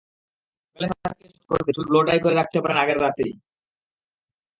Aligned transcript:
সকালের 0.67 0.91
সাজকে 0.93 1.25
সহজ 1.29 1.47
করতে 1.51 1.71
চুল 1.75 1.85
ব্লো 1.89 1.99
ড্রাই 2.05 2.19
করে 2.23 2.35
রাখতে 2.35 2.57
পারেন 2.61 2.77
আগের 2.77 2.99
রাতেই। 2.99 3.31